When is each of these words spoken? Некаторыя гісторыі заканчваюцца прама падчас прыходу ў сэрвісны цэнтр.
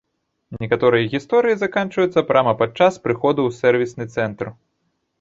Некаторыя 0.63 1.09
гісторыі 1.13 1.59
заканчваюцца 1.65 2.25
прама 2.31 2.57
падчас 2.65 2.93
прыходу 3.07 3.41
ў 3.49 3.63
сэрвісны 3.63 4.13
цэнтр. 4.19 4.57